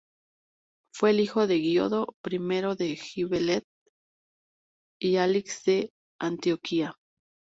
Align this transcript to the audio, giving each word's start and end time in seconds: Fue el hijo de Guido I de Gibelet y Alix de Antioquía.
Fue 0.95 1.11
el 1.11 1.19
hijo 1.19 1.45
de 1.45 1.59
Guido 1.59 2.07
I 2.25 2.75
de 2.75 2.95
Gibelet 2.95 3.63
y 4.99 5.17
Alix 5.17 5.63
de 5.65 5.91
Antioquía. 6.19 6.95